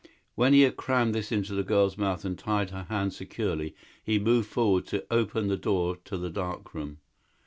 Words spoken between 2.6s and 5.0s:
her hands securely, he moved forward